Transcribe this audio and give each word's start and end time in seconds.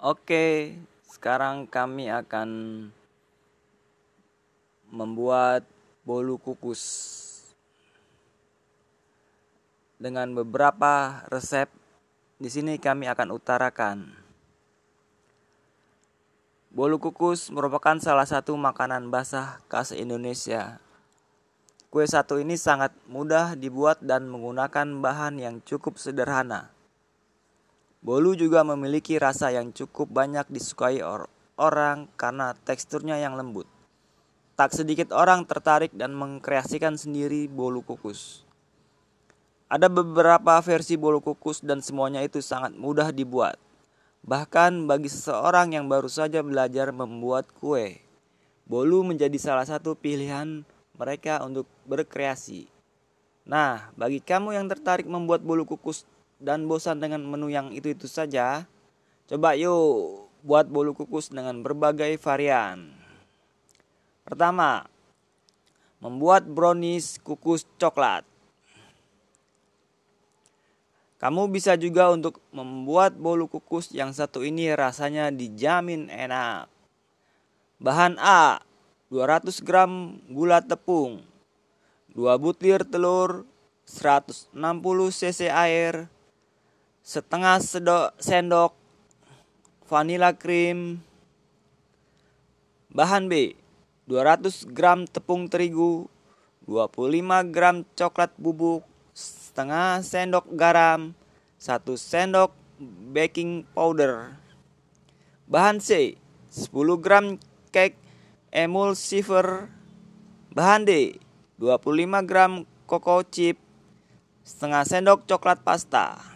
Oke, 0.00 0.80
sekarang 1.12 1.68
kami 1.68 2.08
akan 2.08 2.48
membuat 4.88 5.68
bolu 6.08 6.40
kukus 6.40 6.80
dengan 10.00 10.32
beberapa 10.32 11.20
resep. 11.28 11.68
Di 12.40 12.48
sini 12.48 12.80
kami 12.80 13.12
akan 13.12 13.28
utarakan. 13.28 14.16
Bolu 16.72 16.96
kukus 16.96 17.52
merupakan 17.52 18.00
salah 18.00 18.24
satu 18.24 18.56
makanan 18.56 19.12
basah 19.12 19.60
khas 19.68 19.92
Indonesia. 19.92 20.80
Kue 21.92 22.08
satu 22.08 22.40
ini 22.40 22.56
sangat 22.56 22.96
mudah 23.04 23.52
dibuat 23.52 24.00
dan 24.00 24.32
menggunakan 24.32 24.96
bahan 25.04 25.36
yang 25.36 25.60
cukup 25.60 26.00
sederhana. 26.00 26.79
Bolu 28.00 28.32
juga 28.32 28.64
memiliki 28.64 29.20
rasa 29.20 29.52
yang 29.52 29.76
cukup 29.76 30.08
banyak 30.08 30.48
disukai 30.48 31.04
or 31.04 31.28
orang 31.60 32.08
karena 32.16 32.56
teksturnya 32.64 33.20
yang 33.20 33.36
lembut. 33.36 33.68
Tak 34.56 34.72
sedikit 34.72 35.12
orang 35.12 35.44
tertarik 35.44 35.92
dan 35.92 36.16
mengkreasikan 36.16 36.96
sendiri 36.96 37.44
bolu 37.44 37.84
kukus. 37.84 38.48
Ada 39.68 39.92
beberapa 39.92 40.56
versi 40.64 40.96
bolu 40.96 41.20
kukus 41.20 41.60
dan 41.60 41.84
semuanya 41.84 42.24
itu 42.24 42.40
sangat 42.40 42.72
mudah 42.72 43.12
dibuat. 43.12 43.60
Bahkan 44.24 44.88
bagi 44.88 45.12
seseorang 45.12 45.76
yang 45.76 45.84
baru 45.84 46.08
saja 46.08 46.40
belajar 46.40 46.92
membuat 46.96 47.52
kue, 47.52 48.00
bolu 48.64 49.04
menjadi 49.04 49.36
salah 49.36 49.68
satu 49.68 49.92
pilihan 49.92 50.64
mereka 50.96 51.44
untuk 51.44 51.68
berkreasi. 51.84 52.68
Nah, 53.44 53.92
bagi 53.92 54.24
kamu 54.24 54.56
yang 54.56 54.68
tertarik 54.68 55.04
membuat 55.04 55.44
bolu 55.44 55.68
kukus 55.68 56.08
dan 56.40 56.64
bosan 56.64 56.98
dengan 56.98 57.20
menu 57.22 57.52
yang 57.52 57.68
itu-itu 57.70 58.08
saja, 58.08 58.64
coba 59.28 59.52
yuk 59.54 60.26
buat 60.40 60.66
bolu 60.72 60.96
kukus 60.96 61.28
dengan 61.28 61.60
berbagai 61.60 62.16
varian. 62.16 62.96
Pertama, 64.24 64.88
membuat 66.00 66.48
brownies 66.48 67.20
kukus 67.20 67.68
coklat. 67.76 68.24
Kamu 71.20 71.52
bisa 71.52 71.76
juga 71.76 72.08
untuk 72.08 72.40
membuat 72.48 73.12
bolu 73.12 73.44
kukus 73.44 73.92
yang 73.92 74.08
satu 74.16 74.40
ini 74.40 74.72
rasanya 74.72 75.28
dijamin 75.28 76.08
enak. 76.08 76.72
Bahan 77.76 78.16
A, 78.16 78.64
200 79.12 79.60
gram 79.60 80.16
gula 80.32 80.64
tepung, 80.64 81.20
2 82.16 82.24
butir 82.40 82.88
telur, 82.88 83.44
160 83.84 84.56
cc 85.12 85.52
air, 85.52 86.08
setengah 87.00 87.58
sendok 88.20 88.72
vanilla 89.90 90.36
cream. 90.36 91.02
Bahan 92.90 93.30
B 93.30 93.54
200 94.10 94.74
gram 94.74 95.06
tepung 95.06 95.46
terigu 95.46 96.10
25 96.66 97.54
gram 97.54 97.86
coklat 97.94 98.34
bubuk 98.34 98.82
setengah 99.14 100.02
sendok 100.02 100.46
garam 100.58 101.14
1 101.62 101.86
sendok 101.94 102.50
baking 103.14 103.62
powder. 103.74 104.34
Bahan 105.46 105.78
C 105.78 106.18
10 106.50 106.74
gram 106.98 107.38
cake 107.70 107.94
emulsifier 108.50 109.70
bahan 110.50 110.82
D 110.82 111.22
25 111.62 112.26
gram 112.26 112.66
cocoa 112.90 113.22
chip 113.22 113.54
setengah 114.42 114.82
sendok 114.82 115.22
coklat 115.30 115.62
pasta 115.62 116.29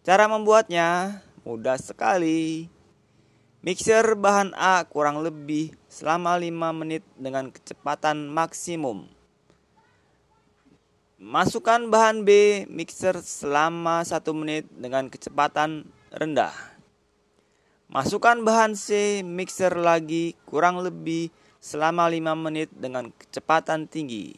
Cara 0.00 0.24
membuatnya 0.24 1.20
mudah 1.44 1.76
sekali. 1.76 2.72
Mixer 3.60 4.16
bahan 4.16 4.56
A 4.56 4.80
kurang 4.88 5.20
lebih 5.20 5.76
selama 5.92 6.40
5 6.40 6.72
menit 6.72 7.04
dengan 7.20 7.52
kecepatan 7.52 8.32
maksimum. 8.32 9.04
Masukkan 11.20 11.84
bahan 11.92 12.24
B 12.24 12.64
mixer 12.72 13.20
selama 13.20 14.00
1 14.00 14.24
menit 14.32 14.64
dengan 14.72 15.12
kecepatan 15.12 15.84
rendah. 16.08 16.56
Masukkan 17.92 18.40
bahan 18.40 18.72
C 18.72 19.20
mixer 19.20 19.76
lagi 19.76 20.32
kurang 20.48 20.80
lebih 20.80 21.28
selama 21.60 22.08
5 22.08 22.24
menit 22.40 22.72
dengan 22.72 23.12
kecepatan 23.12 23.84
tinggi. 23.84 24.32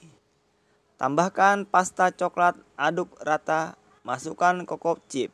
Tambahkan 0.98 1.70
pasta 1.70 2.10
coklat, 2.10 2.59
aduk 2.75 3.15
rata, 3.22 3.78
masukkan 4.03 4.66
cocoa 4.66 4.98
chip. 5.06 5.31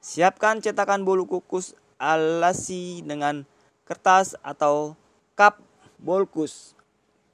Siapkan 0.00 0.64
cetakan 0.64 1.04
bolu 1.04 1.28
kukus 1.28 1.76
alasi 2.00 3.04
dengan 3.04 3.44
kertas 3.84 4.32
atau 4.40 4.96
cup 5.36 5.60
bolkus. 6.00 6.72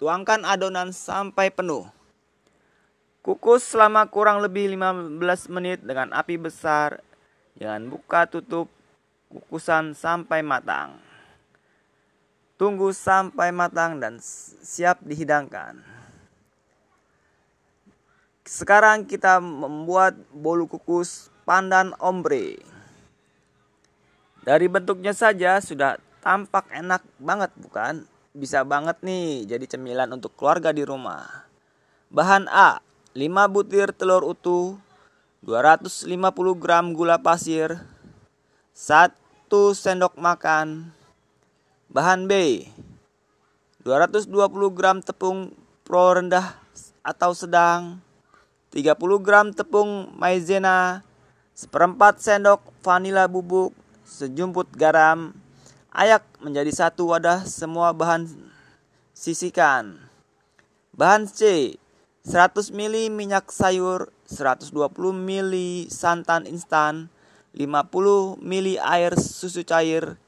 Tuangkan 0.03 0.43
adonan 0.43 0.91
sampai 0.91 1.55
penuh. 1.55 1.87
Kukus 3.23 3.63
selama 3.63 4.11
kurang 4.11 4.43
lebih 4.43 4.67
15 4.75 5.19
menit 5.55 5.79
dengan 5.87 6.11
api 6.11 6.43
besar. 6.43 6.99
Jangan 7.55 7.87
buka 7.87 8.27
tutup 8.27 8.67
kukusan 9.31 9.95
sampai 9.95 10.43
matang. 10.43 10.99
Tunggu 12.59 12.91
sampai 12.91 13.55
matang 13.55 14.03
dan 14.03 14.19
siap 14.19 14.99
dihidangkan. 15.07 15.96
Sekarang 18.47 19.03
kita 19.03 19.43
membuat 19.43 20.15
bolu 20.31 20.71
kukus 20.71 21.35
pandan 21.43 21.91
ombre. 21.99 22.63
Dari 24.47 24.71
bentuknya 24.71 25.11
saja 25.11 25.59
sudah 25.59 25.99
tampak 26.23 26.71
enak 26.71 27.03
banget 27.19 27.51
bukan? 27.59 28.07
Bisa 28.31 28.63
banget 28.63 29.03
nih 29.03 29.51
jadi 29.51 29.67
cemilan 29.67 30.15
untuk 30.15 30.39
keluarga 30.39 30.71
di 30.71 30.87
rumah. 30.87 31.27
Bahan 32.15 32.47
A, 32.47 32.79
5 33.19 33.51
butir 33.51 33.91
telur 33.91 34.23
utuh, 34.23 34.79
250 35.43 36.07
gram 36.55 36.95
gula 36.95 37.19
pasir, 37.19 37.83
1 38.71 39.11
sendok 39.75 40.15
makan. 40.15 40.95
Bahan 41.91 42.31
B, 42.31 42.63
220 43.83 44.31
gram 44.71 45.03
tepung 45.03 45.51
pro 45.83 46.15
rendah 46.15 46.63
atau 47.03 47.35
sedang, 47.35 48.06
30 48.75 48.99
gram 49.23 49.55
tepung 49.55 50.11
maizena, 50.19 51.07
seperempat 51.55 52.19
sendok 52.19 52.63
vanila 52.83 53.31
bubuk, 53.31 53.73
sejumput 54.07 54.71
garam, 54.75 55.35
ayak 55.95 56.23
menjadi 56.45 56.71
satu 56.73 57.11
wadah 57.11 57.47
semua 57.49 57.95
bahan 57.97 58.29
sisihkan. 59.17 59.97
Bahan 60.93 61.29
C 61.29 61.75
100 62.27 62.75
ml 62.75 63.15
minyak 63.15 63.55
sayur, 63.55 64.11
120 64.27 64.75
ml 65.15 65.55
santan 65.87 66.43
instan, 66.51 67.07
50 67.55 68.43
ml 68.43 68.69
air 68.83 69.15
susu 69.15 69.63
cair. 69.63 70.19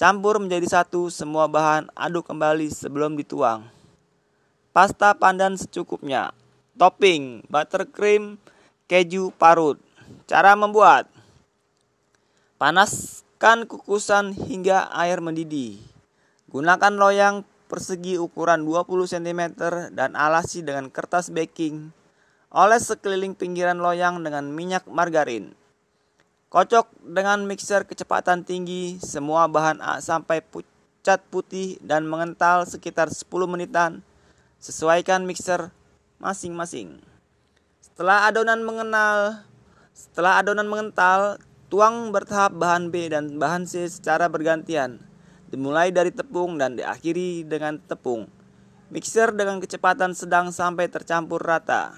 Campur 0.00 0.40
menjadi 0.40 0.80
satu 0.80 1.12
semua 1.12 1.44
bahan, 1.44 1.92
aduk 1.92 2.24
kembali 2.24 2.72
sebelum 2.72 3.20
dituang. 3.20 3.68
Pasta 4.72 5.12
pandan 5.12 5.60
secukupnya. 5.60 6.32
Topping 6.80 7.44
buttercream, 7.52 8.40
keju 8.88 9.36
parut. 9.36 9.76
Cara 10.24 10.56
membuat 10.56 11.12
Panaskan 12.56 13.68
kukusan 13.68 14.32
hingga 14.32 14.88
air 14.88 15.20
mendidih. 15.20 15.76
Gunakan 16.48 16.96
loyang 16.96 17.44
persegi 17.68 18.16
ukuran 18.16 18.64
20 18.64 19.12
cm 19.12 19.40
dan 19.92 20.16
alasi 20.16 20.64
dengan 20.64 20.88
kertas 20.88 21.28
baking. 21.28 21.92
Oles 22.48 22.88
sekeliling 22.88 23.36
pinggiran 23.36 23.80
loyang 23.80 24.24
dengan 24.24 24.48
minyak 24.48 24.88
margarin. 24.88 25.52
Kocok 26.48 26.96
dengan 27.00 27.44
mixer 27.44 27.84
kecepatan 27.84 28.44
tinggi 28.44 28.96
semua 29.04 29.52
bahan 29.52 29.84
A 29.84 30.00
sampai 30.00 30.40
pucat 30.40 31.20
putih 31.28 31.76
dan 31.84 32.08
mengental 32.08 32.64
sekitar 32.64 33.12
10 33.12 33.28
menitan. 33.44 34.00
Sesuaikan 34.60 35.28
mixer 35.28 35.72
masing-masing. 36.20 37.00
Setelah 37.80 38.28
adonan 38.28 38.60
mengenal 38.62 39.42
setelah 40.00 40.40
adonan 40.40 40.64
mengental, 40.64 41.36
tuang 41.68 42.08
bertahap 42.08 42.56
bahan 42.56 42.88
B 42.88 43.12
dan 43.12 43.36
bahan 43.36 43.68
C 43.68 43.84
secara 43.84 44.32
bergantian. 44.32 44.96
Dimulai 45.52 45.92
dari 45.92 46.08
tepung 46.08 46.56
dan 46.56 46.78
diakhiri 46.78 47.44
dengan 47.44 47.76
tepung. 47.84 48.24
Mixer 48.88 49.34
dengan 49.34 49.60
kecepatan 49.60 50.16
sedang 50.16 50.54
sampai 50.54 50.88
tercampur 50.88 51.42
rata. 51.42 51.92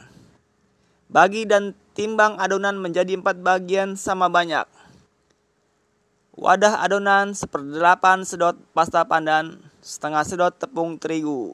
Bagi 1.12 1.44
dan 1.44 1.78
timbang 1.92 2.40
adonan 2.42 2.80
menjadi 2.80 3.14
empat 3.14 3.38
bagian 3.38 3.94
sama 3.94 4.26
banyak. 4.26 4.64
Wadah 6.32 6.80
adonan 6.80 7.36
seperdelapan 7.36 8.24
sedot 8.24 8.56
pasta 8.72 9.04
pandan, 9.04 9.60
setengah 9.84 10.24
sedot 10.24 10.56
tepung 10.56 10.96
terigu. 10.96 11.52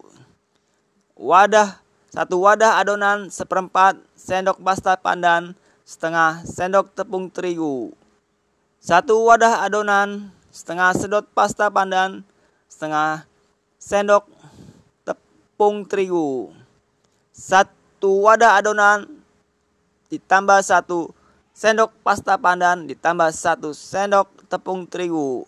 Wadah 1.18 1.82
satu 2.08 2.40
wadah 2.40 2.80
adonan 2.80 3.28
seperempat 3.28 4.00
sendok 4.16 4.64
pasta 4.64 4.96
pandan, 4.96 5.52
setengah 5.84 6.40
sendok 6.48 6.88
tepung 6.96 7.28
terigu, 7.28 7.92
Satu 8.80 9.28
wadah 9.28 9.60
adonan, 9.60 10.32
setengah 10.48 10.96
sedot 10.96 11.28
pasta 11.36 11.68
pandan, 11.68 12.24
setengah 12.64 13.28
sendok 13.76 14.24
tepung 15.04 15.84
terigu. 15.84 16.48
Satu 17.34 18.24
wadah 18.24 18.56
adonan 18.56 19.04
ditambah 20.08 20.64
satu 20.64 21.12
sendok 21.52 21.92
pasta 22.00 22.40
pandan 22.40 22.88
ditambah 22.88 23.28
satu 23.34 23.76
sendok 23.76 24.48
tepung 24.48 24.88
terigu. 24.88 25.44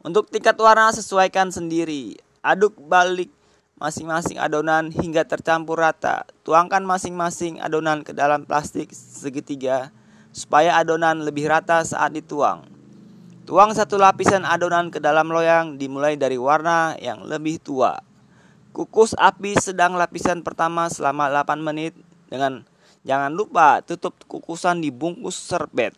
Untuk 0.00 0.32
tingkat 0.32 0.56
warna 0.56 0.90
sesuaikan 0.90 1.52
sendiri. 1.52 2.16
Aduk 2.40 2.72
balik 2.80 3.28
masing-masing 3.80 4.36
adonan 4.36 4.92
hingga 4.92 5.24
tercampur 5.24 5.80
rata. 5.80 6.28
Tuangkan 6.44 6.84
masing-masing 6.84 7.64
adonan 7.64 8.04
ke 8.04 8.12
dalam 8.12 8.44
plastik 8.44 8.92
segitiga 8.92 9.88
supaya 10.36 10.76
adonan 10.76 11.24
lebih 11.24 11.48
rata 11.48 11.80
saat 11.82 12.12
dituang. 12.12 12.68
Tuang 13.48 13.72
satu 13.72 13.96
lapisan 13.96 14.44
adonan 14.44 14.92
ke 14.92 15.00
dalam 15.00 15.32
loyang 15.32 15.80
dimulai 15.80 16.14
dari 16.14 16.36
warna 16.36 16.94
yang 17.00 17.24
lebih 17.24 17.58
tua. 17.58 17.98
Kukus 18.70 19.16
api 19.18 19.58
sedang 19.58 19.98
lapisan 19.98 20.46
pertama 20.46 20.86
selama 20.86 21.26
8 21.26 21.58
menit 21.58 21.96
dengan 22.30 22.62
jangan 23.02 23.34
lupa 23.34 23.82
tutup 23.82 24.14
kukusan 24.30 24.78
dibungkus 24.78 25.34
serbet. 25.34 25.96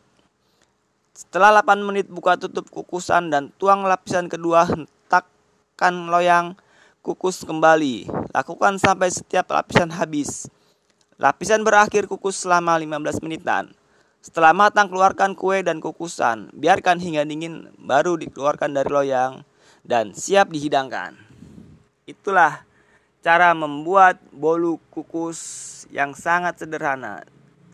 Setelah 1.12 1.60
8 1.60 1.84
menit 1.84 2.08
buka 2.08 2.40
tutup 2.40 2.72
kukusan 2.72 3.28
dan 3.28 3.52
tuang 3.60 3.84
lapisan 3.84 4.32
kedua 4.32 4.64
hentakkan 4.64 6.08
loyang 6.08 6.56
kukus 7.02 7.42
kembali. 7.42 8.06
Lakukan 8.30 8.78
sampai 8.78 9.10
setiap 9.10 9.50
lapisan 9.50 9.90
habis. 9.90 10.46
Lapisan 11.18 11.66
berakhir 11.66 12.06
kukus 12.06 12.46
selama 12.46 12.78
15 12.78 13.18
menitan. 13.26 13.74
Setelah 14.22 14.54
matang 14.54 14.86
keluarkan 14.86 15.34
kue 15.34 15.66
dan 15.66 15.82
kukusan. 15.82 16.54
Biarkan 16.54 17.02
hingga 17.02 17.26
dingin 17.26 17.74
baru 17.74 18.14
dikeluarkan 18.14 18.70
dari 18.70 18.90
loyang 18.90 19.42
dan 19.82 20.14
siap 20.14 20.54
dihidangkan. 20.54 21.18
Itulah 22.06 22.62
cara 23.18 23.50
membuat 23.50 24.22
bolu 24.30 24.78
kukus 24.94 25.38
yang 25.90 26.14
sangat 26.14 26.62
sederhana. 26.62 27.26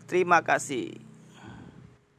Terima 0.09 0.41
kasih. 0.41 1.08